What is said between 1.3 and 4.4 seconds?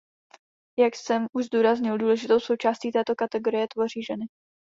už zdůraznil, důležitou součást této kategorie tvoří ženy.